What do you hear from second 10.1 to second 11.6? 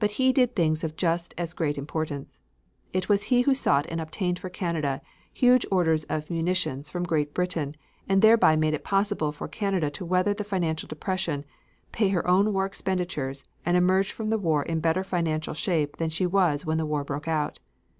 the financial depression,